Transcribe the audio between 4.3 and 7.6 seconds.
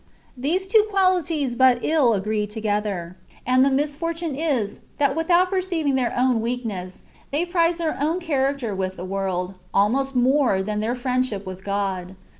is, that without per ceiving their own weakness, they